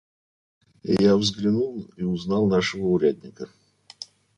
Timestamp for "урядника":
2.87-3.47